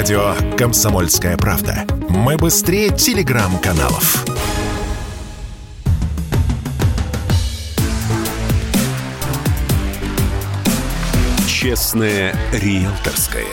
[0.00, 1.84] Радио «Комсомольская правда».
[2.08, 4.24] Мы быстрее телеграм-каналов.
[11.46, 13.44] Честное риэлторское.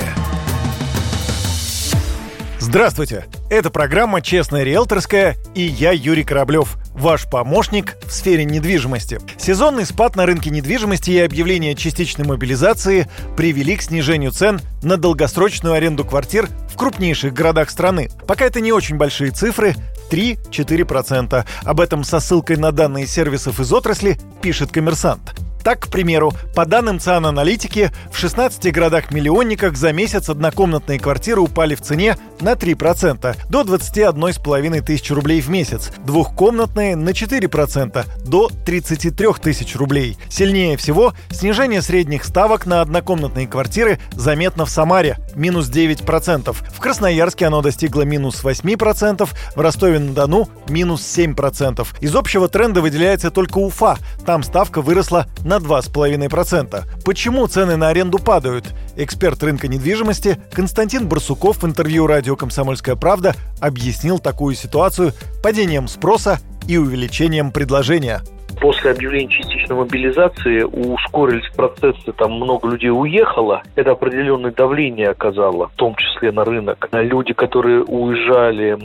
[2.62, 3.26] Здравствуйте!
[3.50, 9.22] Это программа «Честная риэлторская» и я, Юрий Кораблев, ваш помощник в сфере недвижимости.
[9.38, 13.08] Сезонный спад на рынке недвижимости и объявление частичной мобилизации
[13.38, 18.10] привели к снижению цен на долгосрочную аренду квартир в крупнейших городах страны.
[18.28, 19.76] Пока это не очень большие цифры,
[20.12, 21.46] 3-4%.
[21.64, 25.47] Об этом со ссылкой на данные сервисов из отрасли пишет коммерсант.
[25.68, 31.76] Так, к примеру, по данным ЦАН Аналитики, в 16 городах-миллионниках за месяц однокомнатные квартиры упали
[31.76, 39.28] в цене на 3%, до 21,5 тысяч рублей в месяц, двухкомнатные на 4%, до 33
[39.42, 40.18] тысяч рублей.
[40.30, 47.46] Сильнее всего снижение средних ставок на однокомнатные квартиры заметно в Самаре– минус 9%, в Красноярске
[47.46, 51.88] оно достигло минус 8%, в Ростове-на-Дону– минус 7%.
[52.02, 56.84] Из общего тренда выделяется только Уфа, там ставка выросла на 2,5%.
[57.06, 58.66] Почему цены на аренду падают?
[58.96, 66.40] Эксперт рынка недвижимости Константин Барсуков в интервью радио «Комсомольская правда» объяснил такую ситуацию падением спроса
[66.68, 68.22] и увеличением предложения–
[68.60, 73.62] После объявления частичной мобилизации ускорились процессы, там много людей уехало.
[73.76, 76.90] Это определенное давление оказало, в том числе на рынок.
[76.92, 78.78] Люди, которые уезжали,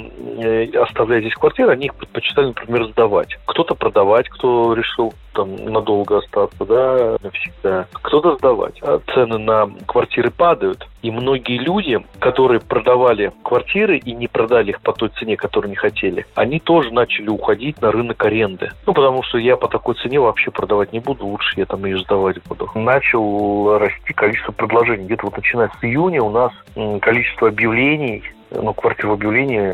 [0.45, 3.39] э, оставляя здесь квартиры, они их предпочитали, например, сдавать.
[3.47, 7.87] Кто-то продавать, кто решил там надолго остаться, да, навсегда.
[7.93, 8.81] Кто-то сдавать.
[8.83, 14.81] А цены на квартиры падают, и многие люди, которые продавали квартиры и не продали их
[14.81, 18.71] по той цене, которую не хотели, они тоже начали уходить на рынок аренды.
[18.87, 21.99] Ну, потому что я по такой цене вообще продавать не буду, лучше я там ее
[21.99, 22.71] сдавать буду.
[22.75, 25.05] Начал расти количество предложений.
[25.07, 26.53] Где-то вот начиная с июня у нас
[27.01, 28.23] количество объявлений
[28.55, 29.73] ну, квартир в объявлении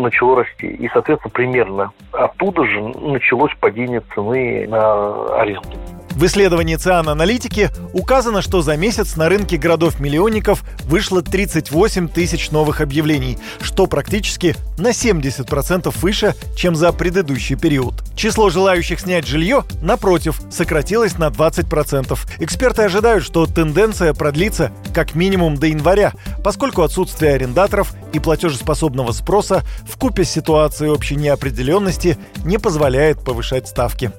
[0.00, 0.66] начало расти.
[0.66, 5.78] И, соответственно, примерно оттуда же началось падение цены на аренду.
[6.14, 12.82] В исследовании ЦИАН Аналитики указано, что за месяц на рынке городов-миллионников вышло 38 тысяч новых
[12.82, 17.94] объявлений, что практически на 70% выше, чем за предыдущий период.
[18.14, 22.18] Число желающих снять жилье, напротив, сократилось на 20%.
[22.40, 26.12] Эксперты ожидают, что тенденция продлится как минимум до января,
[26.44, 33.66] поскольку отсутствие арендаторов и платежеспособного спроса в купе с ситуацией общей неопределенности не позволяет повышать
[33.66, 34.12] ставки.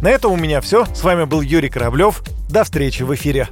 [0.00, 0.86] На этом у меня все.
[0.94, 2.22] С вами был Юрий Кораблев.
[2.48, 3.48] До встречи в эфире.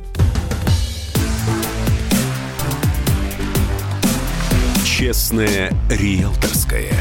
[4.85, 6.93] Честное риэлторское.